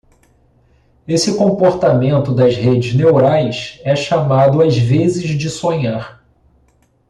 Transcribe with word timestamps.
Esse 1.07 1.37
comportamento 1.37 2.33
das 2.33 2.55
redes 2.55 2.91
neurais 2.95 3.79
é 3.83 3.95
chamado 3.95 4.63
às 4.63 4.75
vezes 4.75 5.37
de 5.37 5.47
sonhar. 5.47 6.25